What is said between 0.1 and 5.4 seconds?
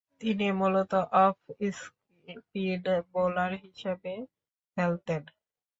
তিনি মূলতঃ off spin bowler হিসেবে খেলতেন।